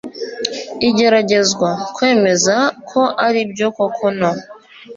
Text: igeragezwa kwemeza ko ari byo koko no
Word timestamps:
igeragezwa 0.89 1.69
kwemeza 1.95 2.55
ko 2.89 3.01
ari 3.27 3.41
byo 3.51 3.67
koko 3.75 4.05
no 4.19 4.31